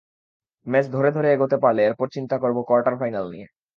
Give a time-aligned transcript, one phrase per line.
[0.67, 3.47] Match ধরে ধরে এগোতে পারলে এরপর চিন্তা করব কোয়ার্টার ফাইনাল নিয়ে।